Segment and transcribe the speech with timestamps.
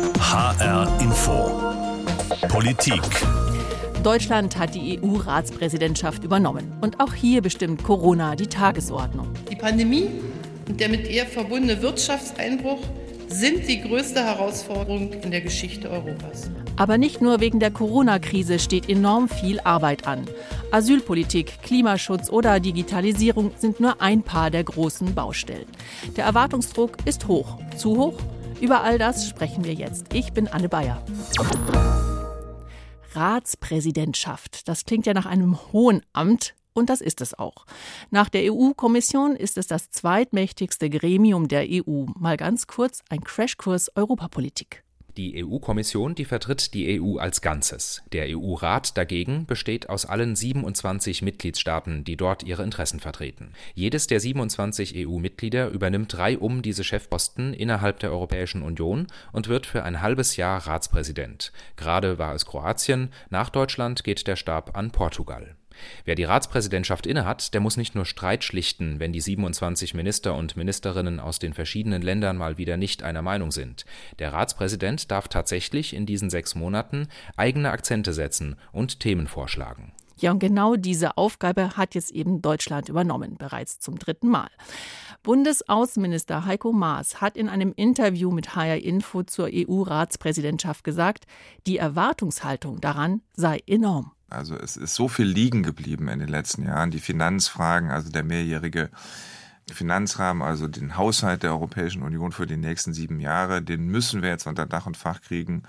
[0.00, 1.60] HR Info.
[2.48, 3.02] Politik.
[4.02, 6.72] Deutschland hat die EU-Ratspräsidentschaft übernommen.
[6.80, 9.28] Und auch hier bestimmt Corona die Tagesordnung.
[9.50, 10.08] Die Pandemie
[10.68, 12.78] und der mit ihr verbundene Wirtschaftseinbruch
[13.28, 16.50] sind die größte Herausforderung in der Geschichte Europas.
[16.76, 20.26] Aber nicht nur wegen der Corona-Krise steht enorm viel Arbeit an.
[20.70, 25.66] Asylpolitik, Klimaschutz oder Digitalisierung sind nur ein paar der großen Baustellen.
[26.16, 27.58] Der Erwartungsdruck ist hoch.
[27.76, 28.14] Zu hoch?
[28.60, 30.12] Über all das sprechen wir jetzt.
[30.12, 31.02] Ich bin Anne Bayer.
[33.14, 34.68] Ratspräsidentschaft.
[34.68, 36.54] Das klingt ja nach einem hohen Amt.
[36.72, 37.66] Und das ist es auch.
[38.10, 42.04] Nach der EU-Kommission ist es das zweitmächtigste Gremium der EU.
[42.16, 44.84] Mal ganz kurz ein Crashkurs Europapolitik.
[45.16, 48.02] Die EU-Kommission, die vertritt die EU als Ganzes.
[48.12, 53.52] Der EU-Rat dagegen besteht aus allen 27 Mitgliedstaaten, die dort ihre Interessen vertreten.
[53.74, 59.82] Jedes der 27 EU-Mitglieder übernimmt reihum diese Chefposten innerhalb der Europäischen Union und wird für
[59.82, 61.52] ein halbes Jahr Ratspräsident.
[61.76, 65.56] Gerade war es Kroatien, nach Deutschland geht der Stab an Portugal.
[66.04, 70.56] Wer die Ratspräsidentschaft innehat, der muss nicht nur Streit schlichten, wenn die 27 Minister und
[70.56, 73.84] Ministerinnen aus den verschiedenen Ländern mal wieder nicht einer Meinung sind.
[74.18, 79.92] Der Ratspräsident darf tatsächlich in diesen sechs Monaten eigene Akzente setzen und Themen vorschlagen.
[80.20, 84.50] Ja, und genau diese Aufgabe hat jetzt eben Deutschland übernommen, bereits zum dritten Mal.
[85.22, 91.26] Bundesaußenminister Heiko Maas hat in einem Interview mit HR Info zur EU-Ratspräsidentschaft gesagt,
[91.66, 94.12] die Erwartungshaltung daran sei enorm.
[94.30, 96.90] Also es ist so viel liegen geblieben in den letzten Jahren.
[96.90, 98.90] Die Finanzfragen, also der mehrjährige
[99.72, 104.30] Finanzrahmen, also den Haushalt der Europäischen Union für die nächsten sieben Jahre, den müssen wir
[104.30, 105.62] jetzt unter Dach und Fach kriegen.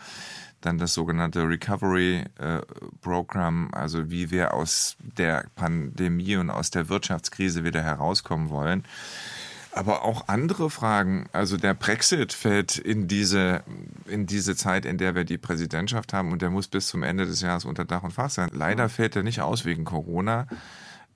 [0.61, 2.61] Dann das sogenannte Recovery äh,
[3.01, 8.83] Program, also wie wir aus der Pandemie und aus der Wirtschaftskrise wieder herauskommen wollen.
[9.73, 11.27] Aber auch andere Fragen.
[11.31, 13.63] Also der Brexit fällt in diese,
[14.05, 17.25] in diese Zeit, in der wir die Präsidentschaft haben und der muss bis zum Ende
[17.25, 18.49] des Jahres unter Dach und Fach sein.
[18.53, 20.47] Leider fällt er nicht aus wegen Corona.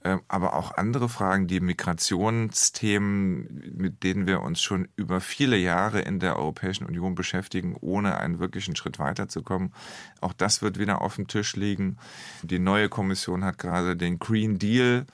[0.05, 5.99] Ähm, aber auch andere Fragen, die Migrationsthemen, mit denen wir uns schon über viele Jahre
[5.99, 9.73] in der Europäischen Union beschäftigen, ohne einen wirklichen Schritt weiterzukommen.
[10.21, 11.97] Auch das wird wieder auf dem Tisch liegen.
[12.43, 15.11] Die neue Kommission hat gerade den Green Deal äh,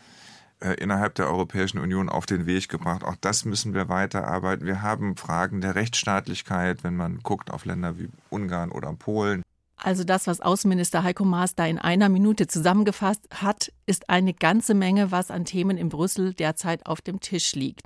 [0.80, 3.04] innerhalb der Europäischen Union auf den Weg gebracht.
[3.04, 4.66] Auch das müssen wir weiterarbeiten.
[4.66, 9.44] Wir haben Fragen der Rechtsstaatlichkeit, wenn man guckt auf Länder wie Ungarn oder Polen.
[9.84, 14.76] Also das, was Außenminister Heiko Maas da in einer Minute zusammengefasst hat, ist eine ganze
[14.76, 17.82] Menge, was an Themen in Brüssel derzeit auf dem Tisch liegt.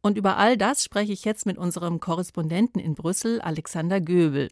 [0.00, 4.50] Und über all das spreche ich jetzt mit unserem Korrespondenten in Brüssel, Alexander Göbel.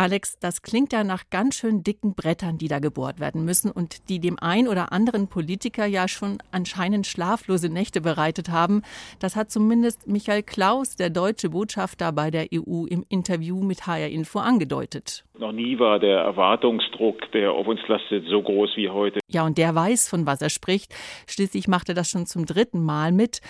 [0.00, 4.08] Alex, das klingt ja nach ganz schön dicken Brettern, die da gebohrt werden müssen und
[4.08, 8.80] die dem ein oder anderen Politiker ja schon anscheinend schlaflose Nächte bereitet haben.
[9.18, 14.08] Das hat zumindest Michael Klaus, der deutsche Botschafter bei der EU, im Interview mit HR
[14.08, 15.26] Info angedeutet.
[15.38, 19.20] Noch nie war der Erwartungsdruck, der auf uns lastet, so groß wie heute.
[19.28, 20.94] Ja, und der weiß, von was er spricht.
[21.26, 23.42] Schließlich macht er das schon zum dritten Mal mit.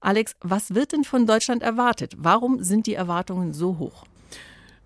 [0.00, 2.14] Alex, was wird denn von Deutschland erwartet?
[2.16, 4.04] Warum sind die Erwartungen so hoch?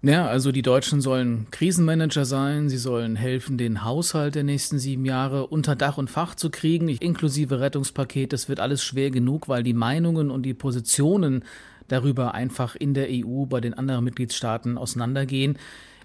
[0.03, 5.05] Ja, also die Deutschen sollen Krisenmanager sein, sie sollen helfen, den Haushalt der nächsten sieben
[5.05, 8.33] Jahre unter Dach und Fach zu kriegen, inklusive Rettungspaket.
[8.33, 11.45] Das wird alles schwer genug, weil die Meinungen und die Positionen
[11.89, 15.59] darüber einfach in der EU bei den anderen Mitgliedstaaten auseinandergehen.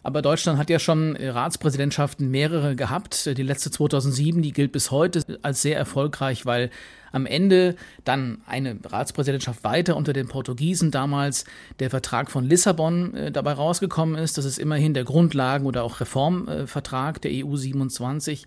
[0.05, 3.25] Aber Deutschland hat ja schon Ratspräsidentschaften mehrere gehabt.
[3.25, 6.69] Die letzte 2007, die gilt bis heute als sehr erfolgreich, weil
[7.11, 11.45] am Ende dann eine Ratspräsidentschaft weiter unter den Portugiesen damals
[11.79, 14.37] der Vertrag von Lissabon äh, dabei rausgekommen ist.
[14.37, 18.45] Das ist immerhin der Grundlagen- oder auch Reformvertrag der EU 27.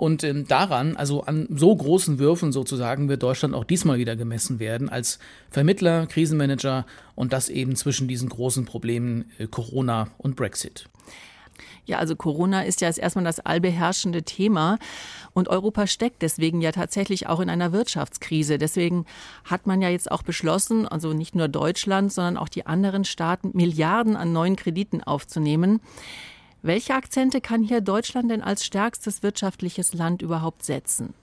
[0.00, 4.58] Und ähm, daran, also an so großen Würfen sozusagen, wird Deutschland auch diesmal wieder gemessen
[4.58, 5.18] werden als
[5.50, 10.88] Vermittler, Krisenmanager und das eben zwischen diesen großen Problemen äh, Corona und Brexit.
[11.84, 14.78] Ja, also Corona ist ja jetzt erstmal das allbeherrschende Thema
[15.34, 18.56] und Europa steckt deswegen ja tatsächlich auch in einer Wirtschaftskrise.
[18.56, 19.04] Deswegen
[19.44, 23.50] hat man ja jetzt auch beschlossen, also nicht nur Deutschland, sondern auch die anderen Staaten,
[23.52, 25.82] Milliarden an neuen Krediten aufzunehmen.
[26.62, 31.14] Welche Akzente kann hier Deutschland denn als stärkstes wirtschaftliches Land überhaupt setzen?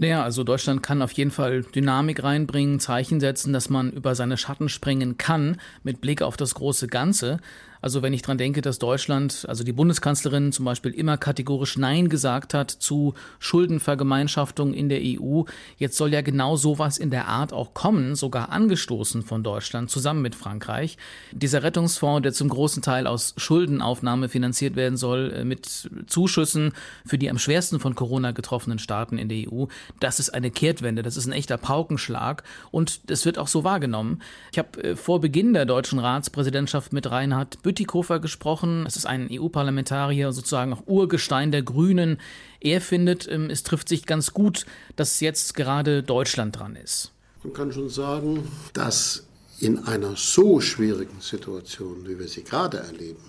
[0.00, 4.36] Naja, also Deutschland kann auf jeden Fall Dynamik reinbringen, Zeichen setzen, dass man über seine
[4.36, 7.40] Schatten springen kann mit Blick auf das große Ganze.
[7.80, 12.08] Also wenn ich dran denke, dass Deutschland, also die Bundeskanzlerin zum Beispiel immer kategorisch Nein
[12.08, 15.42] gesagt hat zu Schuldenvergemeinschaftung in der EU,
[15.76, 20.22] jetzt soll ja genau sowas in der Art auch kommen, sogar angestoßen von Deutschland zusammen
[20.22, 20.96] mit Frankreich.
[21.32, 26.72] Dieser Rettungsfonds, der zum großen Teil aus Schuldenaufnahme finanziert werden soll, äh, mit Zuschüssen
[27.06, 29.66] für die am schwersten von Corona getroffenen Staaten in der EU,
[30.00, 34.20] das ist eine Kehrtwende, das ist ein echter Paukenschlag und das wird auch so wahrgenommen.
[34.52, 38.86] Ich habe äh, vor Beginn der deutschen Ratspräsidentschaft mit Reinhard Bütikofer gesprochen.
[38.86, 42.18] Es ist ein EU-Parlamentarier, sozusagen auch Urgestein der Grünen.
[42.60, 44.64] Er findet, ähm, es trifft sich ganz gut,
[44.96, 47.12] dass jetzt gerade Deutschland dran ist.
[47.44, 49.26] Man kann schon sagen, dass
[49.60, 53.20] in einer so schwierigen Situation, wie wir sie gerade erleben,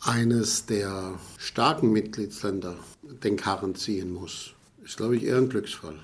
[0.00, 2.76] eines der starken Mitgliedsländer
[3.24, 4.52] den Karren ziehen muss,
[4.84, 5.98] ist, glaube ich, eher ein Glücksfall.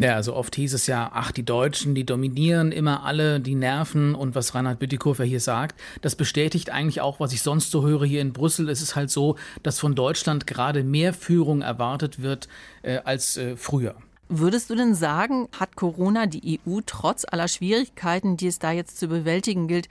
[0.00, 4.14] Ja, also oft hieß es ja, ach, die Deutschen, die dominieren immer alle, die nerven
[4.14, 8.06] und was Reinhard Bütikofer hier sagt, das bestätigt eigentlich auch, was ich sonst so höre
[8.06, 8.70] hier in Brüssel.
[8.70, 12.48] Es ist halt so, dass von Deutschland gerade mehr Führung erwartet wird
[12.80, 13.94] äh, als äh, früher.
[14.30, 18.98] Würdest du denn sagen, hat Corona die EU trotz aller Schwierigkeiten, die es da jetzt
[18.98, 19.90] zu bewältigen gilt,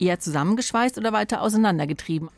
[0.00, 2.28] eher zusammengeschweißt oder weiter auseinandergetrieben?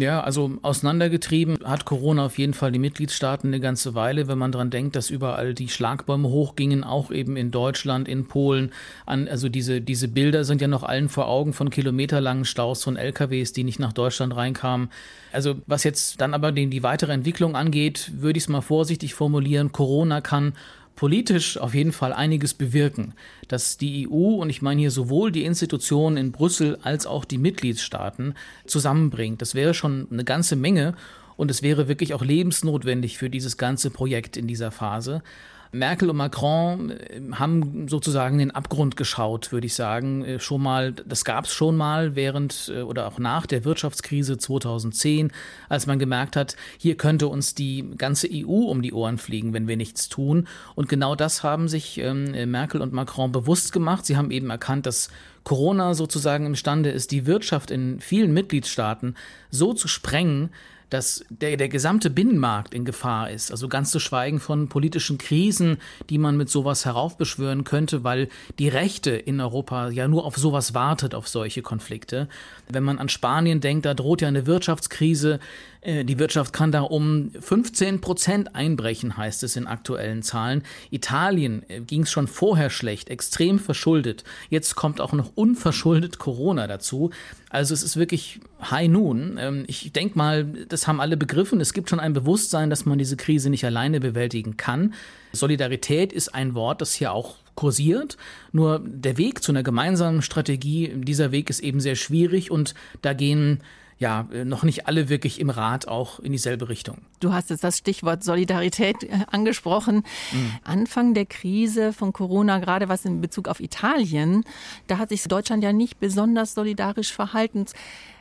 [0.00, 4.50] Ja, also auseinandergetrieben hat Corona auf jeden Fall die Mitgliedstaaten eine ganze Weile, wenn man
[4.50, 8.72] daran denkt, dass überall die Schlagbäume hochgingen, auch eben in Deutschland, in Polen.
[9.04, 12.96] An, also diese, diese Bilder sind ja noch allen vor Augen von kilometerlangen Staus von
[12.96, 14.88] LKWs, die nicht nach Deutschland reinkamen.
[15.32, 19.12] Also was jetzt dann aber die, die weitere Entwicklung angeht, würde ich es mal vorsichtig
[19.12, 19.70] formulieren.
[19.70, 20.54] Corona kann
[20.96, 23.14] politisch auf jeden Fall einiges bewirken,
[23.48, 27.38] dass die EU, und ich meine hier sowohl die Institutionen in Brüssel als auch die
[27.38, 28.34] Mitgliedstaaten,
[28.66, 29.40] zusammenbringt.
[29.40, 30.94] Das wäre schon eine ganze Menge
[31.36, 35.22] und es wäre wirklich auch lebensnotwendig für dieses ganze Projekt in dieser Phase.
[35.72, 40.24] Merkel und Macron äh, haben sozusagen den Abgrund geschaut, würde ich sagen.
[40.24, 44.38] Äh, schon mal, das gab es schon mal während äh, oder auch nach der Wirtschaftskrise
[44.38, 45.32] 2010,
[45.68, 49.68] als man gemerkt hat, hier könnte uns die ganze EU um die Ohren fliegen, wenn
[49.68, 50.48] wir nichts tun.
[50.74, 54.06] Und genau das haben sich ähm, Merkel und Macron bewusst gemacht.
[54.06, 55.08] Sie haben eben erkannt, dass
[55.44, 59.14] Corona sozusagen imstande ist, die Wirtschaft in vielen Mitgliedstaaten
[59.50, 60.50] so zu sprengen,
[60.90, 63.50] dass der, der gesamte Binnenmarkt in Gefahr ist.
[63.50, 65.78] Also ganz zu schweigen von politischen Krisen,
[66.10, 68.28] die man mit sowas heraufbeschwören könnte, weil
[68.58, 72.28] die Rechte in Europa ja nur auf sowas wartet, auf solche Konflikte.
[72.68, 75.40] Wenn man an Spanien denkt, da droht ja eine Wirtschaftskrise.
[75.82, 80.62] Äh, die Wirtschaft kann da um 15 Prozent einbrechen, heißt es in aktuellen Zahlen.
[80.90, 84.24] Italien äh, ging es schon vorher schlecht, extrem verschuldet.
[84.48, 87.10] Jetzt kommt auch noch unverschuldet Corona dazu.
[87.48, 88.40] Also es ist wirklich
[88.70, 89.38] High Noon.
[89.40, 91.60] Ähm, ich denke mal, das haben alle begriffen.
[91.60, 94.94] Es gibt schon ein Bewusstsein, dass man diese Krise nicht alleine bewältigen kann.
[95.32, 98.16] Solidarität ist ein Wort, das hier auch kursiert.
[98.52, 103.12] Nur der Weg zu einer gemeinsamen Strategie, dieser Weg ist eben sehr schwierig und da
[103.12, 103.60] gehen
[104.00, 107.02] ja, noch nicht alle wirklich im Rat auch in dieselbe Richtung.
[107.20, 110.04] Du hast jetzt das Stichwort Solidarität äh, angesprochen.
[110.32, 110.52] Mhm.
[110.64, 114.44] Anfang der Krise von Corona, gerade was in Bezug auf Italien,
[114.86, 117.66] da hat sich Deutschland ja nicht besonders solidarisch verhalten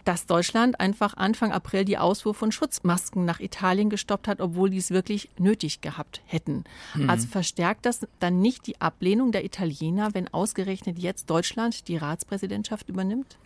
[0.05, 4.77] dass Deutschland einfach Anfang April die Ausfuhr von Schutzmasken nach Italien gestoppt hat, obwohl die
[4.77, 6.63] es wirklich nötig gehabt hätten.
[6.95, 7.09] Mhm.
[7.09, 12.89] Also verstärkt das dann nicht die Ablehnung der Italiener, wenn ausgerechnet jetzt Deutschland die Ratspräsidentschaft
[12.89, 13.37] übernimmt?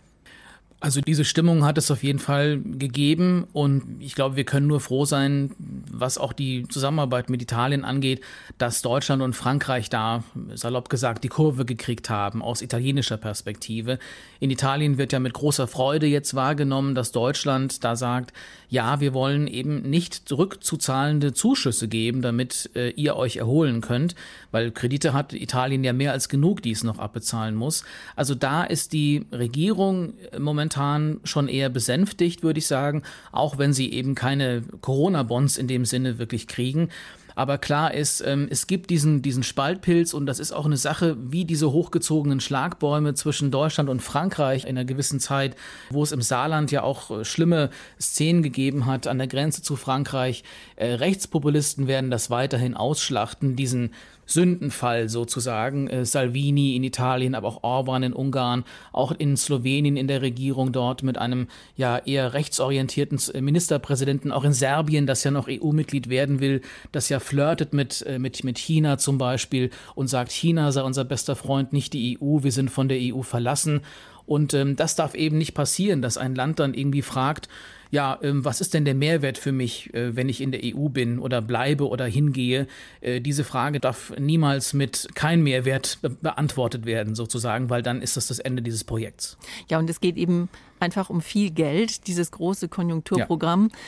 [0.84, 4.80] Also diese Stimmung hat es auf jeden Fall gegeben und ich glaube, wir können nur
[4.80, 5.50] froh sein,
[5.90, 8.20] was auch die Zusammenarbeit mit Italien angeht,
[8.58, 13.98] dass Deutschland und Frankreich da, salopp gesagt, die Kurve gekriegt haben aus italienischer Perspektive.
[14.40, 18.34] In Italien wird ja mit großer Freude jetzt wahrgenommen, dass Deutschland da sagt,
[18.74, 24.16] ja, wir wollen eben nicht zurückzuzahlende Zuschüsse geben, damit äh, ihr euch erholen könnt,
[24.50, 27.84] weil Kredite hat Italien ja mehr als genug, die es noch abbezahlen muss.
[28.16, 33.92] Also da ist die Regierung momentan schon eher besänftigt, würde ich sagen, auch wenn sie
[33.92, 36.88] eben keine Corona-Bonds in dem Sinne wirklich kriegen.
[37.34, 41.16] Aber klar ist, ähm, es gibt diesen, diesen Spaltpilz und das ist auch eine Sache,
[41.20, 45.56] wie diese hochgezogenen Schlagbäume zwischen Deutschland und Frankreich in einer gewissen Zeit,
[45.90, 49.76] wo es im Saarland ja auch äh, schlimme Szenen gegeben hat an der Grenze zu
[49.76, 50.44] Frankreich.
[50.76, 53.92] Äh, Rechtspopulisten werden das weiterhin ausschlachten, diesen
[54.26, 55.88] Sündenfall sozusagen.
[55.88, 60.72] Äh, Salvini in Italien, aber auch Orban in Ungarn, auch in Slowenien in der Regierung
[60.72, 66.40] dort mit einem ja eher rechtsorientierten Ministerpräsidenten, auch in Serbien, das ja noch EU-Mitglied werden
[66.40, 66.62] will,
[66.92, 71.04] das ja flirtet mit, äh, mit, mit China zum Beispiel und sagt, China sei unser
[71.04, 73.80] bester Freund, nicht die EU, wir sind von der EU verlassen.
[74.26, 77.48] Und ähm, das darf eben nicht passieren, dass ein Land dann irgendwie fragt,
[77.90, 80.88] ja, ähm, was ist denn der Mehrwert für mich, äh, wenn ich in der EU
[80.88, 82.66] bin oder bleibe oder hingehe?
[83.00, 88.16] Äh, diese Frage darf niemals mit kein Mehrwert be beantwortet werden, sozusagen, weil dann ist
[88.16, 89.38] das das Ende dieses Projekts.
[89.70, 90.48] Ja, und es geht eben
[90.84, 93.70] einfach um viel Geld, dieses große Konjunkturprogramm.
[93.72, 93.78] Ja.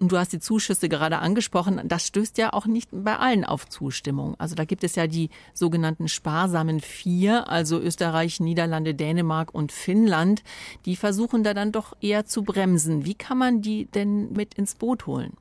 [0.00, 1.80] Und du hast die Zuschüsse gerade angesprochen.
[1.84, 4.34] Das stößt ja auch nicht bei allen auf Zustimmung.
[4.38, 10.42] Also da gibt es ja die sogenannten sparsamen Vier, also Österreich, Niederlande, Dänemark und Finnland.
[10.84, 13.04] Die versuchen da dann doch eher zu bremsen.
[13.04, 15.34] Wie kann man die denn mit ins Boot holen?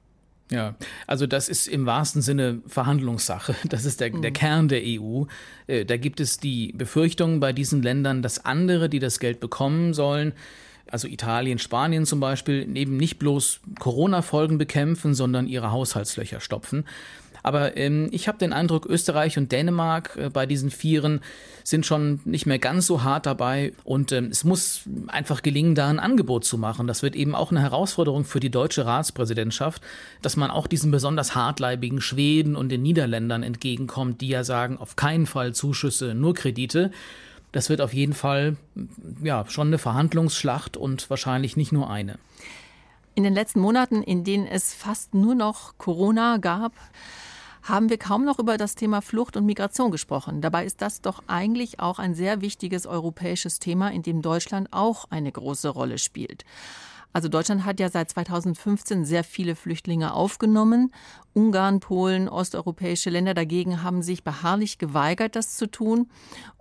[0.52, 0.76] Ja,
[1.08, 3.56] also das ist im wahrsten Sinne Verhandlungssache.
[3.70, 4.34] Das ist der, der mhm.
[4.34, 5.24] Kern der EU.
[5.66, 9.94] Äh, da gibt es die Befürchtung bei diesen Ländern, dass andere, die das Geld bekommen
[9.94, 10.34] sollen,
[10.90, 16.86] also Italien, Spanien zum Beispiel, eben nicht bloß Corona-Folgen bekämpfen, sondern ihre Haushaltslöcher stopfen.
[17.44, 21.20] Aber ähm, ich habe den Eindruck, Österreich und Dänemark äh, bei diesen Vieren
[21.66, 23.74] sind schon nicht mehr ganz so hart dabei.
[23.84, 26.88] Und ähm, es muss einfach gelingen, da ein Angebot zu machen.
[26.88, 29.82] Das wird eben auch eine Herausforderung für die deutsche Ratspräsidentschaft,
[30.22, 34.96] dass man auch diesen besonders hartleibigen Schweden und den Niederländern entgegenkommt, die ja sagen, auf
[34.96, 36.92] keinen Fall Zuschüsse, nur Kredite.
[37.54, 38.58] Das wird auf jeden Fall
[39.24, 42.18] ja schon eine Verhandlungsschlacht und wahrscheinlich nicht nur eine.
[43.16, 46.74] In den letzten Monaten, in denen es fast nur noch Corona gab,
[47.62, 50.42] haben wir kaum noch über das Thema Flucht und Migration gesprochen.
[50.42, 55.06] Dabei ist das doch eigentlich auch ein sehr wichtiges europäisches Thema, in dem Deutschland auch
[55.12, 56.44] eine große Rolle spielt.
[57.14, 60.92] Also Deutschland hat ja seit 2015 sehr viele Flüchtlinge aufgenommen.
[61.34, 66.10] Ungarn, Polen, osteuropäische Länder dagegen haben sich beharrlich geweigert, das zu tun.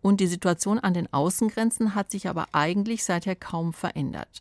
[0.02, 4.40] Und die Situation an den Außengrenzen hat sich aber eigentlich seither kaum verändert.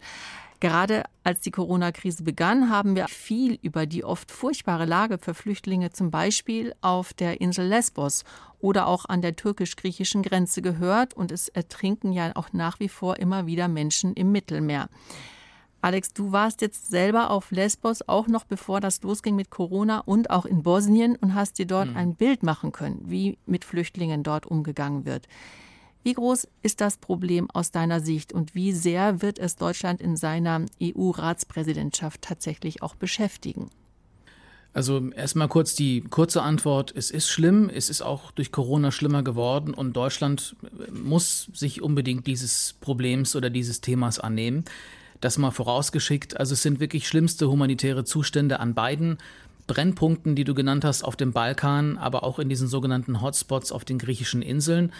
[0.59, 5.89] Gerade als die Corona-Krise begann, haben wir viel über die oft furchtbare Lage für Flüchtlinge
[5.89, 8.25] zum Beispiel auf der Insel Lesbos
[8.59, 11.15] oder auch an der türkisch-griechischen Grenze gehört.
[11.15, 14.87] Und es ertrinken ja auch nach wie vor immer wieder Menschen im Mittelmeer.
[15.83, 20.29] Alex, du warst jetzt selber auf Lesbos, auch noch bevor das losging mit Corona und
[20.29, 21.97] auch in Bosnien und hast dir dort mhm.
[21.97, 25.27] ein Bild machen können, wie mit Flüchtlingen dort umgegangen wird.
[26.03, 30.17] Wie groß ist das Problem aus deiner Sicht und wie sehr wird es Deutschland in
[30.17, 33.69] seiner EU-Ratspräsidentschaft tatsächlich auch beschäftigen?
[34.73, 36.93] Also erstmal kurz die kurze Antwort.
[36.95, 40.55] Es ist schlimm, es ist auch durch Corona schlimmer geworden und Deutschland
[40.91, 44.63] muss sich unbedingt dieses Problems oder dieses Themas annehmen.
[45.21, 46.37] Das mal vorausgeschickt.
[46.37, 49.17] Also es sind wirklich schlimmste humanitäre Zustände an beiden
[49.67, 53.85] Brennpunkten, die du genannt hast, auf dem Balkan, aber auch in diesen sogenannten Hotspots auf
[53.85, 54.91] den griechischen Inseln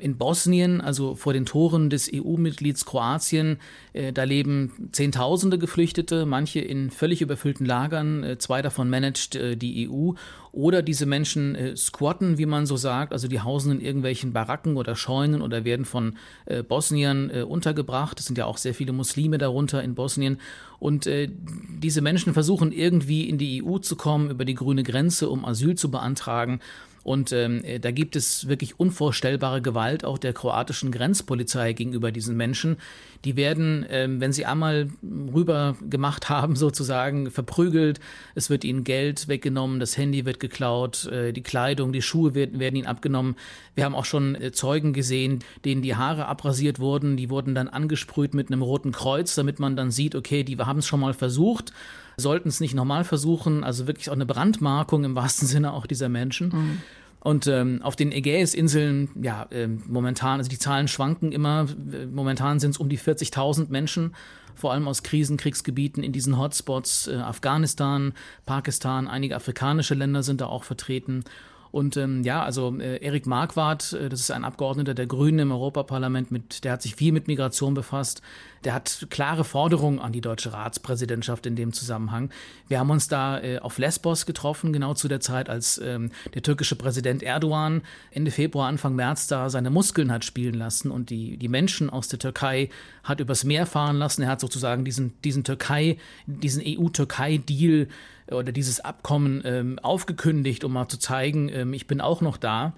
[0.00, 3.58] in Bosnien, also vor den Toren des EU-Mitglieds Kroatien,
[3.92, 9.56] äh, da leben Zehntausende Geflüchtete, manche in völlig überfüllten Lagern, äh, zwei davon managt äh,
[9.56, 10.12] die EU.
[10.52, 14.76] Oder diese Menschen äh, squatten, wie man so sagt, also die hausen in irgendwelchen Baracken
[14.76, 16.16] oder Scheunen oder werden von
[16.46, 18.18] äh, Bosniern äh, untergebracht.
[18.18, 20.38] Es sind ja auch sehr viele Muslime darunter in Bosnien.
[20.80, 25.44] Und diese Menschen versuchen irgendwie in die EU zu kommen über die grüne Grenze, um
[25.44, 26.60] Asyl zu beantragen.
[27.02, 32.36] Und ähm, äh, da gibt es wirklich unvorstellbare Gewalt auch der kroatischen Grenzpolizei gegenüber diesen
[32.36, 32.76] Menschen.
[33.24, 38.00] Die werden, ähm, wenn sie einmal rüber gemacht haben, sozusagen verprügelt.
[38.34, 42.60] Es wird ihnen Geld weggenommen, das Handy wird geklaut, äh, die Kleidung, die Schuhe werden,
[42.60, 43.36] werden ihnen abgenommen.
[43.74, 47.16] Wir haben auch schon äh, Zeugen gesehen, denen die Haare abrasiert wurden.
[47.16, 50.80] Die wurden dann angesprüht mit einem roten Kreuz, damit man dann sieht, okay, die haben
[50.80, 51.72] es schon mal versucht
[52.20, 53.64] sollten es nicht nochmal versuchen.
[53.64, 56.48] Also wirklich auch eine Brandmarkung im wahrsten Sinne auch dieser Menschen.
[56.48, 56.82] Mhm.
[57.20, 61.66] Und ähm, auf den Ägäisinseln, ja, äh, momentan, also die Zahlen schwanken immer.
[62.10, 64.14] Momentan sind es um die 40.000 Menschen,
[64.54, 67.08] vor allem aus Krisenkriegsgebieten in diesen Hotspots.
[67.08, 68.14] Äh, Afghanistan,
[68.46, 71.24] Pakistan, einige afrikanische Länder sind da auch vertreten.
[71.72, 75.52] Und ähm, ja, also äh, Erik Marquardt, äh, das ist ein Abgeordneter der Grünen im
[75.52, 78.22] Europaparlament, mit, der hat sich viel mit Migration befasst.
[78.64, 82.30] Der hat klare Forderungen an die deutsche Ratspräsidentschaft in dem Zusammenhang.
[82.68, 86.42] Wir haben uns da äh, auf Lesbos getroffen, genau zu der Zeit, als ähm, der
[86.42, 91.38] türkische Präsident Erdogan Ende Februar, Anfang März da seine Muskeln hat spielen lassen und die,
[91.38, 92.68] die Menschen aus der Türkei
[93.02, 94.22] hat übers Meer fahren lassen.
[94.22, 97.88] Er hat sozusagen diesen, diesen Türkei, diesen EU-Türkei-Deal
[98.30, 102.74] oder dieses Abkommen ähm, aufgekündigt, um mal zu zeigen, ähm, ich bin auch noch da.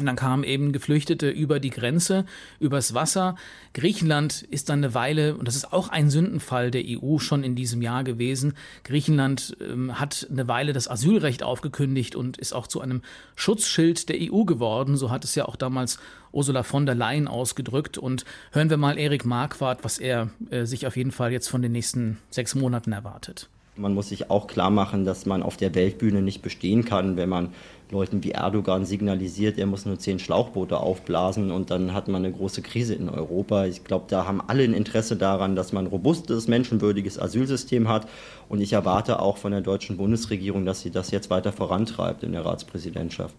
[0.00, 2.24] Und dann kamen eben Geflüchtete über die Grenze,
[2.60, 3.36] übers Wasser.
[3.74, 7.54] Griechenland ist dann eine Weile, und das ist auch ein Sündenfall der EU schon in
[7.54, 8.54] diesem Jahr gewesen.
[8.84, 13.02] Griechenland ähm, hat eine Weile das Asylrecht aufgekündigt und ist auch zu einem
[13.36, 14.96] Schutzschild der EU geworden.
[14.96, 15.98] So hat es ja auch damals
[16.32, 17.98] Ursula von der Leyen ausgedrückt.
[17.98, 21.62] Und hören wir mal Erik Marquardt, was er äh, sich auf jeden Fall jetzt von
[21.62, 23.48] den nächsten sechs Monaten erwartet.
[23.78, 27.28] Man muss sich auch klar machen, dass man auf der Weltbühne nicht bestehen kann, wenn
[27.28, 27.50] man
[27.90, 32.34] Leuten wie Erdogan signalisiert, er muss nur zehn Schlauchboote aufblasen und dann hat man eine
[32.34, 33.64] große Krise in Europa.
[33.64, 38.06] Ich glaube, da haben alle ein Interesse daran, dass man ein robustes, menschenwürdiges Asylsystem hat.
[38.48, 42.32] Und ich erwarte auch von der deutschen Bundesregierung, dass sie das jetzt weiter vorantreibt in
[42.32, 43.34] der Ratspräsidentschaft.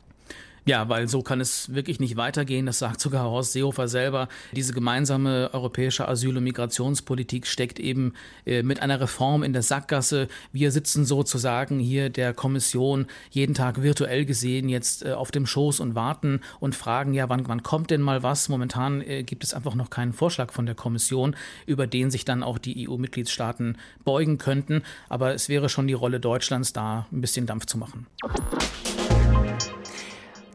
[0.70, 2.68] Ja, weil so kann es wirklich nicht weitergehen.
[2.68, 4.28] Das sagt sogar Horst Seehofer selber.
[4.52, 8.14] Diese gemeinsame europäische Asyl- und Migrationspolitik steckt eben
[8.46, 10.28] äh, mit einer Reform in der Sackgasse.
[10.54, 15.80] Wir sitzen sozusagen hier der Kommission jeden Tag virtuell gesehen jetzt äh, auf dem Schoß
[15.80, 18.48] und warten und fragen, ja, wann, wann kommt denn mal was?
[18.48, 21.36] Momentan äh, gibt es einfach noch keinen Vorschlag von der Kommission,
[21.66, 24.84] über den sich dann auch die EU-Mitgliedstaaten beugen könnten.
[25.08, 28.06] Aber es wäre schon die Rolle Deutschlands, da ein bisschen Dampf zu machen.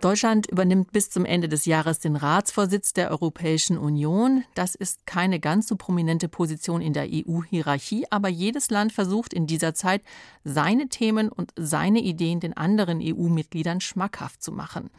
[0.04, 4.44] Deutschland übernimmt bis zum Ende des Jahres den Ratsvorsitz der Europäischen Union.
[4.54, 9.46] Das ist keine ganz so prominente Position in der EU-Hierarchie, aber jedes Land versucht in
[9.46, 10.02] dieser Zeit,
[10.44, 14.90] seine Themen und seine Ideen den anderen EU-Mitgliedern schmackhaft zu machen.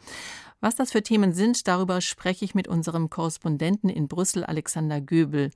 [0.60, 5.52] Was das für Themen sind, darüber spreche ich mit unserem Korrespondenten in Brüssel, Alexander Göbel.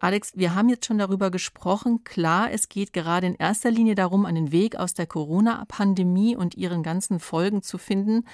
[0.00, 2.04] Alex, wir haben jetzt schon darüber gesprochen.
[2.04, 6.82] Klar, es geht gerade in erster Linie darum, einen Weg aus der Corona-Pandemie und ihren
[6.82, 8.24] ganzen Folgen zu finden.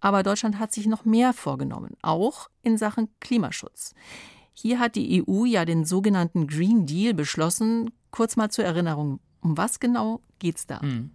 [0.00, 3.94] Aber Deutschland hat sich noch mehr vorgenommen, auch in Sachen Klimaschutz.
[4.54, 7.90] Hier hat die EU ja den sogenannten Green Deal beschlossen.
[8.10, 10.80] Kurz mal zur Erinnerung, um was genau geht's da?
[10.80, 11.10] Hm.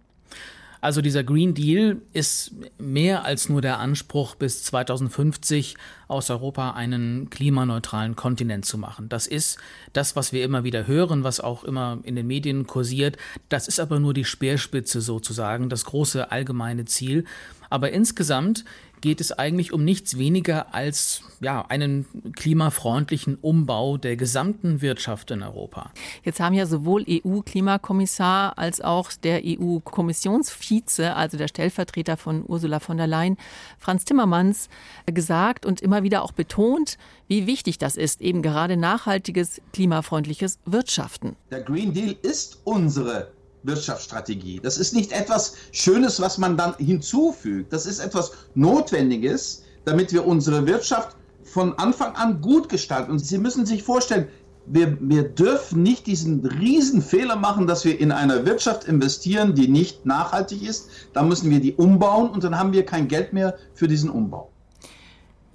[0.86, 5.74] Also dieser Green Deal ist mehr als nur der Anspruch, bis 2050
[6.06, 9.08] aus Europa einen klimaneutralen Kontinent zu machen.
[9.08, 9.58] Das ist
[9.92, 13.16] das, was wir immer wieder hören, was auch immer in den Medien kursiert.
[13.48, 17.24] Das ist aber nur die Speerspitze sozusagen, das große allgemeine Ziel.
[17.68, 18.64] Aber insgesamt
[19.00, 25.42] geht es eigentlich um nichts weniger als ja, einen klimafreundlichen Umbau der gesamten Wirtschaft in
[25.42, 25.90] Europa.
[26.22, 32.96] Jetzt haben ja sowohl EU-Klimakommissar als auch der EU-Kommissionsvize, also der Stellvertreter von Ursula von
[32.96, 33.36] der Leyen,
[33.78, 34.68] Franz Timmermans,
[35.06, 36.98] gesagt und immer wieder auch betont,
[37.28, 41.36] wie wichtig das ist, eben gerade nachhaltiges, klimafreundliches Wirtschaften.
[41.50, 43.35] Der Green Deal ist unsere
[43.66, 44.60] Wirtschaftsstrategie.
[44.62, 47.72] Das ist nicht etwas Schönes, was man dann hinzufügt.
[47.72, 53.12] Das ist etwas Notwendiges, damit wir unsere Wirtschaft von Anfang an gut gestalten.
[53.12, 54.28] Und Sie müssen sich vorstellen,
[54.66, 60.04] wir, wir dürfen nicht diesen Riesenfehler machen, dass wir in einer Wirtschaft investieren, die nicht
[60.04, 60.88] nachhaltig ist.
[61.12, 64.50] Da müssen wir die umbauen und dann haben wir kein Geld mehr für diesen Umbau.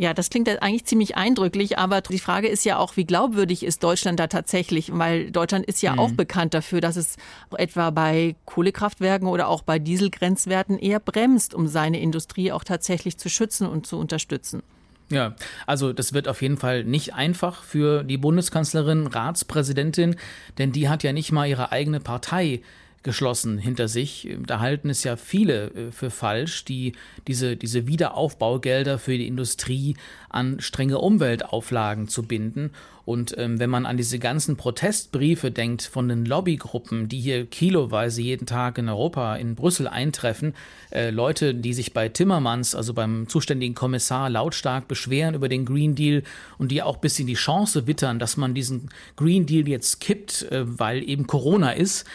[0.02, 3.84] Ja, das klingt eigentlich ziemlich eindrücklich, aber die Frage ist ja auch, wie glaubwürdig ist
[3.84, 4.90] Deutschland da tatsächlich?
[4.92, 6.00] Weil Deutschland ist ja mhm.
[6.00, 7.18] auch bekannt dafür, dass es
[7.56, 13.30] etwa bei Kohlekraftwerken oder auch bei Dieselgrenzwerten eher bremst, um seine Industrie auch tatsächlich zu
[13.30, 14.64] schützen und zu unterstützen.
[15.12, 15.36] Ja,
[15.68, 20.16] also das wird auf jeden Fall nicht einfach für die Bundeskanzlerin, Ratspräsidentin,
[20.58, 22.64] denn die hat ja nicht mal ihre eigene Partei
[23.04, 24.30] geschlossen hinter sich.
[24.46, 26.94] Da halten es ja viele äh, für falsch, die
[27.28, 29.96] diese, diese Wiederaufbaugelder für die Industrie
[30.30, 32.72] an strenge Umweltauflagen zu binden.
[33.12, 38.22] Und ähm, wenn man an diese ganzen Protestbriefe denkt von den Lobbygruppen, die hier kiloweise
[38.22, 40.54] jeden Tag in Europa, in Brüssel eintreffen,
[40.92, 45.94] äh, Leute, die sich bei Timmermans, also beim zuständigen Kommissar, lautstark beschweren über den Green
[45.94, 46.24] Deal
[46.58, 50.44] und die auch bis in die Chance wittern, dass man diesen Green Deal jetzt kippt,
[50.50, 52.06] äh, weil eben Corona ist,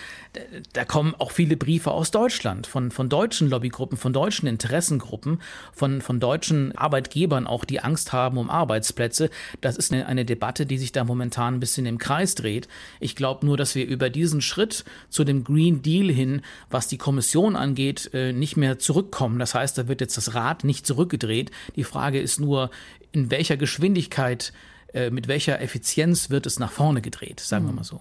[0.72, 5.40] da kommen auch viele Briefe aus Deutschland, von, von deutschen Lobbygruppen, von deutschen Interessengruppen,
[5.72, 9.30] von, von deutschen Arbeitgebern auch, die Angst haben um Arbeitsplätze.
[9.60, 12.68] Das ist eine, eine Debatte, die sich da momentan ein bisschen im Kreis dreht.
[13.00, 16.98] Ich glaube nur, dass wir über diesen Schritt zu dem Green Deal hin, was die
[16.98, 19.38] Kommission angeht, äh, nicht mehr zurückkommen.
[19.38, 21.50] Das heißt, da wird jetzt das Rad nicht zurückgedreht.
[21.76, 22.70] Die Frage ist nur,
[23.12, 24.52] in welcher Geschwindigkeit,
[24.92, 27.76] äh, mit welcher Effizienz wird es nach vorne gedreht, sagen wir hm.
[27.76, 28.00] mal so.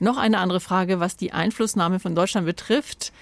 [0.00, 3.12] Noch eine andere Frage, was die Einflussnahme von Deutschland betrifft.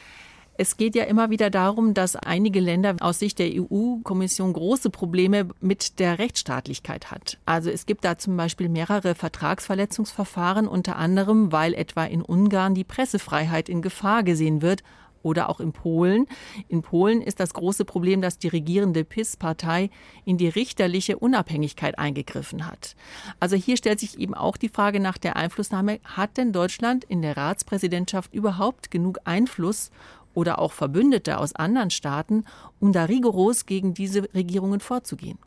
[0.59, 5.49] Es geht ja immer wieder darum, dass einige Länder aus Sicht der EU-Kommission große Probleme
[5.61, 7.39] mit der Rechtsstaatlichkeit hat.
[7.45, 12.85] Also es gibt da zum Beispiel mehrere Vertragsverletzungsverfahren, unter anderem, weil etwa in Ungarn die
[12.85, 14.83] Pressefreiheit in Gefahr gesehen wird
[15.23, 16.27] oder auch in Polen.
[16.69, 19.91] In Polen ist das große Problem, dass die regierende PIS-Partei
[20.25, 22.95] in die richterliche Unabhängigkeit eingegriffen hat.
[23.41, 27.23] Also hier stellt sich eben auch die Frage nach der Einflussnahme, hat denn Deutschland in
[27.23, 29.91] der Ratspräsidentschaft überhaupt genug Einfluss
[30.37, 32.45] oder auch Verbündete aus anderen Staaten,
[32.79, 35.39] um da rigoros gegen diese Regierungen vorzugehen?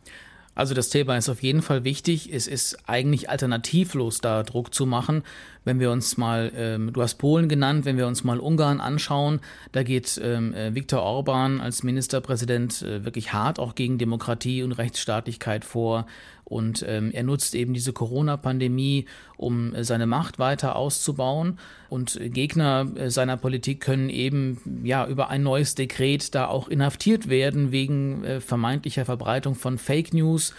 [0.59, 2.33] Also das Thema ist auf jeden Fall wichtig.
[2.33, 5.23] Es ist eigentlich alternativlos, da Druck zu machen.
[5.63, 9.39] Wenn wir uns mal, ähm, du hast Polen genannt, wenn wir uns mal Ungarn anschauen,
[9.71, 14.73] da geht ähm, äh, Viktor Orban als Ministerpräsident äh, wirklich hart auch gegen Demokratie und
[14.73, 16.07] Rechtsstaatlichkeit vor.
[16.49, 19.05] Und ähm, er nutzt eben diese Corona-Pandemie,
[19.37, 21.59] um äh, seine Macht weiter auszubauen.
[21.89, 27.29] Und Gegner äh, seiner Politik können eben ja über ein neues Dekret da auch inhaftiert
[27.29, 30.53] werden wegen äh, vermeintlicher Verbreitung von Fake News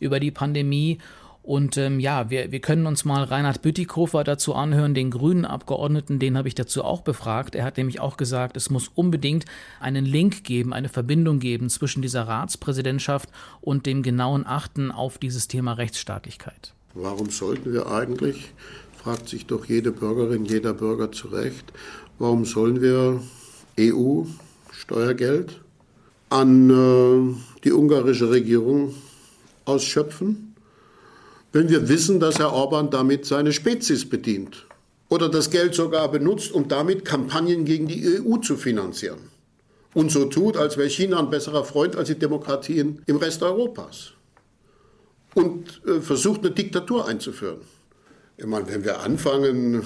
[0.00, 0.98] über die Pandemie.
[1.46, 6.18] Und ähm, ja, wir, wir können uns mal Reinhard Bütikofer dazu anhören, den grünen Abgeordneten,
[6.18, 7.54] den habe ich dazu auch befragt.
[7.54, 9.44] Er hat nämlich auch gesagt, es muss unbedingt
[9.78, 13.28] einen Link geben, eine Verbindung geben zwischen dieser Ratspräsidentschaft
[13.60, 16.74] und dem genauen Achten auf dieses Thema Rechtsstaatlichkeit.
[16.94, 18.52] Warum sollten wir eigentlich,
[19.00, 21.72] fragt sich doch jede Bürgerin, jeder Bürger zu Recht,
[22.18, 23.20] warum sollen wir
[23.78, 25.60] EU-Steuergeld
[26.28, 28.96] an äh, die ungarische Regierung
[29.64, 30.45] ausschöpfen?
[31.56, 34.66] Wenn wir wissen, dass Herr Orban damit seine Spezies bedient
[35.08, 39.18] oder das Geld sogar benutzt, um damit Kampagnen gegen die EU zu finanzieren.
[39.96, 44.12] und so tut, als wäre China ein besserer Freund als die Demokratien im Rest Europas
[45.34, 47.62] und äh, versucht eine Diktatur einzuführen.
[48.36, 49.84] Ich meine, wenn wir anfangen,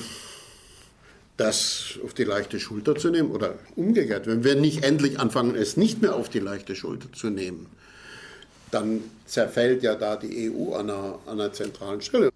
[1.36, 5.76] das auf die leichte Schulter zu nehmen oder umgekehrt, wenn wir nicht endlich anfangen, es
[5.76, 7.66] nicht mehr auf die leichte Schulter zu nehmen,
[8.70, 12.30] dann zerfällt ja da die EU an einer, an einer zentralen Stelle.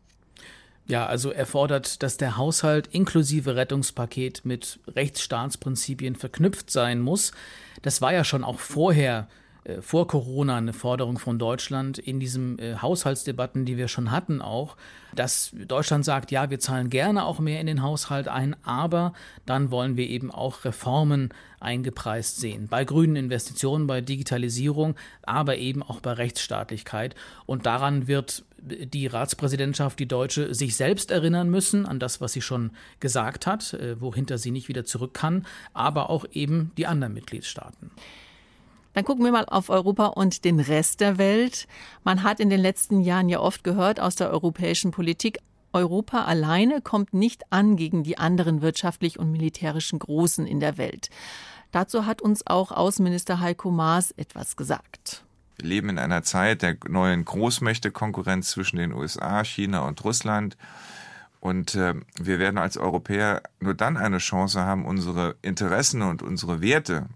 [0.86, 7.32] Ja, also er fordert, dass der Haushalt inklusive Rettungspaket mit Rechtsstaatsprinzipien verknüpft sein muss.
[7.82, 9.26] Das war ja schon auch vorher
[9.64, 14.40] äh, vor Corona eine Forderung von Deutschland in diesen äh, Haushaltsdebatten, die wir schon hatten,
[14.40, 14.76] auch,
[15.14, 19.12] dass Deutschland sagt, ja, wir zahlen gerne auch mehr in den Haushalt ein, aber
[19.46, 22.68] dann wollen wir eben auch Reformen eingepreist sehen.
[22.68, 27.14] Bei grünen Investitionen, bei Digitalisierung, aber eben auch bei Rechtsstaatlichkeit.
[27.46, 32.42] Und daran wird die Ratspräsidentschaft, die Deutsche, sich selbst erinnern müssen an das, was sie
[32.42, 37.14] schon gesagt hat, äh, wohinter sie nicht wieder zurück kann, aber auch eben die anderen
[37.14, 37.90] Mitgliedstaaten.
[38.94, 41.66] Dann gucken wir mal auf Europa und den Rest der Welt.
[42.04, 45.38] Man hat in den letzten Jahren ja oft gehört aus der europäischen Politik,
[45.74, 51.10] Europa alleine kommt nicht an gegen die anderen wirtschaftlich und militärischen Großen in der Welt.
[51.72, 55.24] Dazu hat uns auch Außenminister Heiko Maas etwas gesagt.
[55.56, 60.56] Wir leben in einer Zeit der neuen Großmächte-Konkurrenz zwischen den USA, China und Russland.
[61.40, 66.60] Und äh, wir werden als Europäer nur dann eine Chance haben, unsere Interessen und unsere
[66.60, 67.08] Werte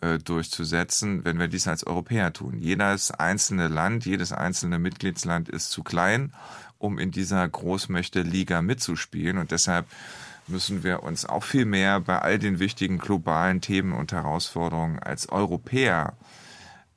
[0.00, 2.58] äh, durchzusetzen, wenn wir dies als Europäer tun.
[2.58, 6.32] Jedes einzelne Land, jedes einzelne Mitgliedsland ist zu klein,
[6.78, 9.38] um in dieser Großmächte-Liga mitzuspielen.
[9.38, 9.86] Und deshalb
[10.46, 15.28] müssen wir uns auch viel mehr bei all den wichtigen globalen Themen und Herausforderungen als
[15.28, 16.16] Europäer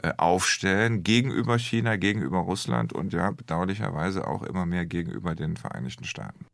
[0.04, 6.06] äh, aufstellen gegenüber China, gegenüber Russland und ja, bedauerlicherweise auch immer mehr gegenüber den Vereinigten
[6.06, 6.46] Staaten.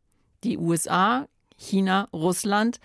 [0.44, 1.26] Die USA,
[1.58, 2.80] China, Russland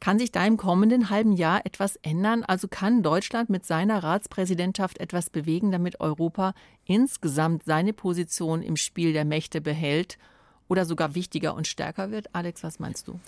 [0.00, 2.42] kann sich da im kommenden halben Jahr etwas ändern?
[2.44, 6.52] Also kann Deutschland mit seiner Ratspräsidentschaft etwas bewegen, damit Europa
[6.84, 10.18] insgesamt seine Position im Spiel der Mächte behält
[10.68, 12.34] oder sogar wichtiger und stärker wird?
[12.34, 13.18] Alex, was meinst du?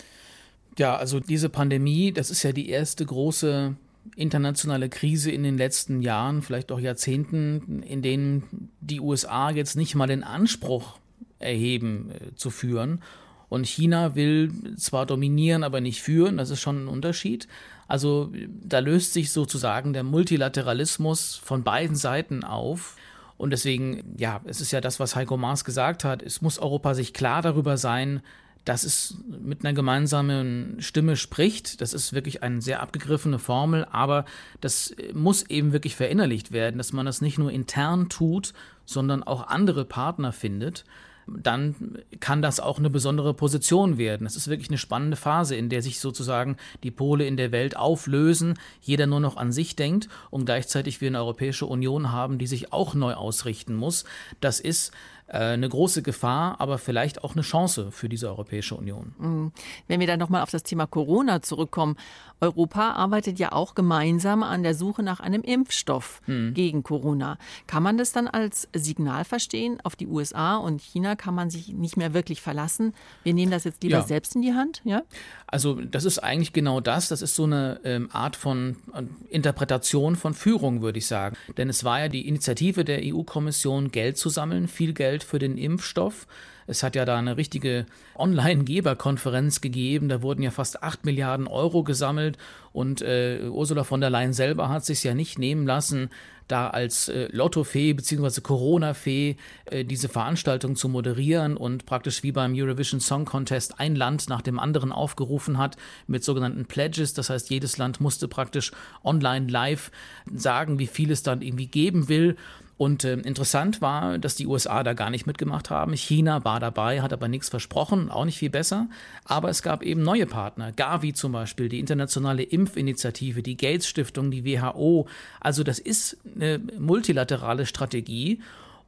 [0.78, 3.74] Ja, also diese Pandemie, das ist ja die erste große
[4.14, 9.94] internationale Krise in den letzten Jahren, vielleicht auch Jahrzehnten, in denen die USA jetzt nicht
[9.94, 10.98] mal den Anspruch
[11.38, 13.00] erheben äh, zu führen
[13.48, 17.46] und China will zwar dominieren, aber nicht führen, das ist schon ein Unterschied.
[17.88, 22.96] Also da löst sich sozusagen der Multilateralismus von beiden Seiten auf.
[23.36, 26.22] Und deswegen, ja, es ist ja das, was Heiko Maas gesagt hat.
[26.22, 28.22] Es muss Europa sich klar darüber sein,
[28.64, 31.80] dass es mit einer gemeinsamen Stimme spricht.
[31.80, 34.24] Das ist wirklich eine sehr abgegriffene Formel, aber
[34.60, 38.54] das muss eben wirklich verinnerlicht werden, dass man das nicht nur intern tut,
[38.84, 40.84] sondern auch andere Partner findet
[41.26, 44.26] dann kann das auch eine besondere Position werden.
[44.26, 47.76] Es ist wirklich eine spannende Phase, in der sich sozusagen die Pole in der Welt
[47.76, 52.46] auflösen, jeder nur noch an sich denkt und gleichzeitig wir eine Europäische Union haben, die
[52.46, 54.04] sich auch neu ausrichten muss.
[54.40, 54.92] Das ist
[55.28, 59.14] eine große Gefahr, aber vielleicht auch eine Chance für diese Europäische Union.
[59.18, 59.52] Mhm.
[59.88, 61.96] Wenn wir dann nochmal auf das Thema Corona zurückkommen.
[62.40, 66.52] Europa arbeitet ja auch gemeinsam an der Suche nach einem Impfstoff mhm.
[66.52, 67.38] gegen Corona.
[67.66, 69.78] Kann man das dann als Signal verstehen?
[69.82, 72.92] Auf die USA und China kann man sich nicht mehr wirklich verlassen.
[73.22, 74.02] Wir nehmen das jetzt lieber ja.
[74.02, 75.02] selbst in die Hand, ja?
[75.46, 77.08] Also das ist eigentlich genau das.
[77.08, 81.36] Das ist so eine ähm, Art von äh, Interpretation von Führung, würde ich sagen.
[81.56, 85.38] Denn es war ja die Initiative der EU-Kommission, Geld zu sammeln, viel Geld Geld für
[85.38, 86.26] den Impfstoff.
[86.66, 90.10] Es hat ja da eine richtige Online-Geberkonferenz gegeben.
[90.10, 92.36] Da wurden ja fast 8 Milliarden Euro gesammelt.
[92.72, 96.10] Und äh, Ursula von der Leyen selber hat sich ja nicht nehmen lassen,
[96.48, 98.42] da als äh, Lottofee bzw.
[98.42, 104.28] Corona-Fee äh, diese Veranstaltung zu moderieren und praktisch wie beim Eurovision Song Contest ein Land
[104.28, 105.76] nach dem anderen aufgerufen hat
[106.06, 107.14] mit sogenannten Pledges.
[107.14, 109.90] Das heißt, jedes Land musste praktisch online live
[110.34, 112.36] sagen, wie viel es dann irgendwie geben will.
[112.78, 115.94] Und äh, interessant war, dass die USA da gar nicht mitgemacht haben.
[115.94, 118.88] China war dabei, hat aber nichts versprochen, auch nicht viel besser.
[119.24, 120.72] Aber es gab eben neue Partner.
[120.72, 125.06] Gavi zum Beispiel, die internationale Impfinitiative, die Gates Stiftung, die WHO.
[125.40, 128.40] Also das ist eine multilaterale Strategie.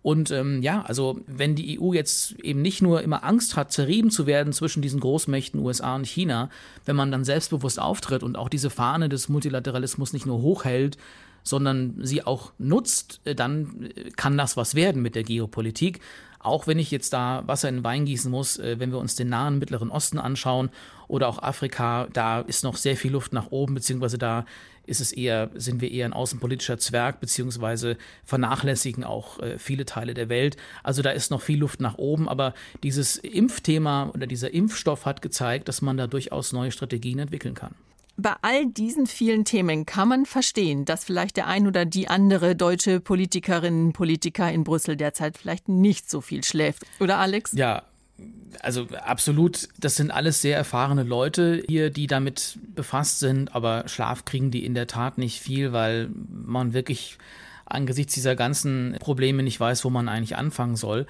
[0.03, 4.11] Und ähm, ja, also wenn die EU jetzt eben nicht nur immer Angst hat, zerrieben
[4.11, 6.51] zu werden zwischen diesen Großmächten USA und China,
[6.85, 10.99] wenn man dann selbstbewusst auftritt und auch diese Fahne des Multilateralismus nicht nur hochhält,
[11.49, 16.01] sondern sie auch nutzt, äh, dann äh, kann das was werden mit der Geopolitik.
[16.41, 19.17] Auch wenn ich jetzt da Wasser in den Wein gießen muss, äh, wenn wir uns
[19.17, 20.71] den nahen Mittleren Osten anschauen
[21.09, 24.45] oder auch Afrika, da ist noch sehr viel Luft nach oben, beziehungsweise da
[24.87, 30.31] ist es eher, sind wir eher ein außenpolitischer Zwerg, beziehungsweise vernachlässigen auch viele Teile der
[30.31, 30.57] Welt.
[30.83, 35.21] Also da ist noch viel Luft nach oben, aber dieses Impfthema oder dieser Impfstoff hat
[35.21, 37.75] gezeigt, dass man da durchaus neue Strategien entwickeln kann.
[38.21, 42.57] Bei all diesen vielen Themen kann man verstehen, dass vielleicht der ein oder die andere
[42.57, 46.83] deutsche Politikerin, Politiker in Brüssel derzeit vielleicht nicht so viel schläft.
[46.99, 47.53] Oder Alex?
[47.53, 47.85] Ja,
[48.61, 54.25] also absolut, das sind alles sehr erfahrene Leute hier, die damit befasst sind, aber Schlaf
[54.25, 57.19] kriegen die in der Tat nicht viel, weil man wirklich
[57.71, 61.07] angesichts dieser ganzen Probleme nicht weiß, wo man eigentlich anfangen soll.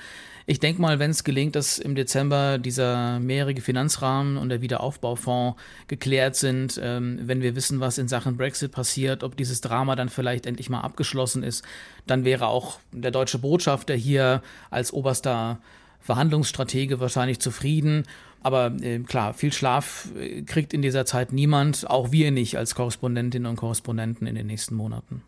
[0.47, 5.61] Ich denke mal, wenn es gelingt, dass im Dezember dieser mehrjährige Finanzrahmen und der Wiederaufbaufonds
[5.89, 10.09] geklärt sind, ähm, wenn wir wissen, was in Sachen Brexit passiert, ob dieses Drama dann
[10.09, 11.65] vielleicht endlich mal abgeschlossen ist,
[12.07, 14.41] dann wäre auch der deutsche Botschafter hier
[14.71, 15.59] als oberster
[16.01, 18.05] Verhandlungsstratege wahrscheinlich zufrieden.
[18.43, 22.75] Aber äh, klar, viel Schlaf äh, kriegt in dieser Zeit niemand, auch wir nicht als
[22.75, 25.23] Korrespondentinnen und Korrespondenten in den nächsten Monaten.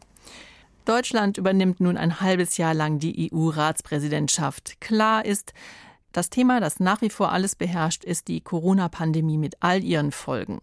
[0.84, 4.80] Deutschland übernimmt nun ein halbes Jahr lang die EU-Ratspräsidentschaft.
[4.80, 5.52] Klar ist,
[6.12, 10.60] das Thema, das nach wie vor alles beherrscht, ist die Corona-Pandemie mit all ihren Folgen.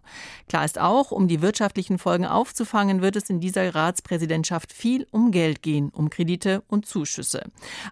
[0.49, 5.31] Klar ist auch, um die wirtschaftlichen Folgen aufzufangen, wird es in dieser Ratspräsidentschaft viel um
[5.31, 7.45] Geld gehen, um Kredite und Zuschüsse.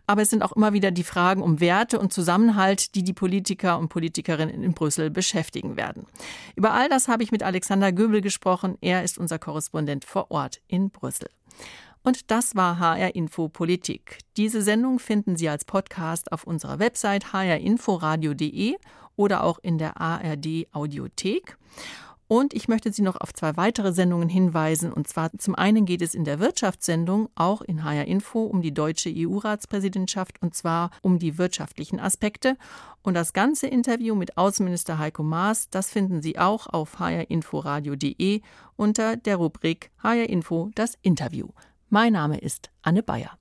[0.05, 3.79] Aber es sind auch immer wieder die Fragen um Werte und Zusammenhalt, die die Politiker
[3.79, 6.07] und Politikerinnen in Brüssel beschäftigen werden.
[6.57, 8.77] Über all das habe ich mit Alexander Göbel gesprochen.
[8.81, 11.29] Er ist unser Korrespondent vor Ort in Brüssel.
[12.05, 14.19] Und das war HR Info Politik.
[14.37, 18.75] Diese Sendung finden Sie als Podcast auf unserer Website hrinforadio.de
[19.15, 21.57] oder auch in der ARD Audiothek.
[22.27, 24.93] Und ich möchte Sie noch auf zwei weitere Sendungen hinweisen.
[24.93, 28.73] Und zwar zum einen geht es in der Wirtschaftssendung, auch in HR Info, um die
[28.73, 32.55] deutsche EU-Ratspräsidentschaft und zwar um die wirtschaftlichen Aspekte.
[33.01, 38.41] Und das ganze Interview mit Außenminister Heiko Maas, das finden Sie auch auf hrinforadio.de
[38.75, 41.47] unter der Rubrik HR Info das Interview.
[41.95, 43.39] Mein Name ist Anne Bayer.